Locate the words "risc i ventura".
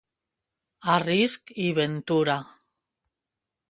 1.03-2.41